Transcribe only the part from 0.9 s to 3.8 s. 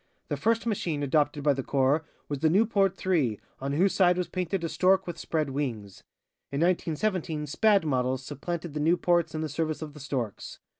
adopted by the corps was the Nieuport 3, on